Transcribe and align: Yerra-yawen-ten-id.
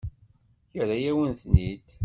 Yerra-yawen-ten-id. 0.75 1.87